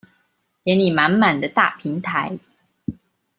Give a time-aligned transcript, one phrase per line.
[0.63, 2.39] 給你滿滿的大平台